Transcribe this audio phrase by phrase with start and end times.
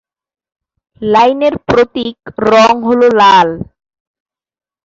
[1.01, 2.17] লাইনের প্রতীক
[2.45, 3.49] রং হল লাল।